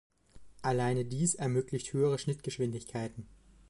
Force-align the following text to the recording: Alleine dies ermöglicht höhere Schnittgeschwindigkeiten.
Alleine 0.63 1.05
dies 1.05 1.35
ermöglicht 1.35 1.93
höhere 1.93 2.17
Schnittgeschwindigkeiten. 2.17 3.27